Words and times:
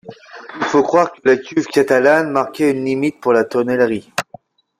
Il 0.59 0.63
faut 0.63 0.81
croire 0.81 1.11
que 1.11 1.19
la 1.25 1.37
cuve 1.37 1.67
catalane 1.67 2.31
marquait 2.31 2.71
une 2.71 2.85
limite 2.85 3.19
pour 3.21 3.33
la 3.33 3.43
tonnellerie. 3.45 4.11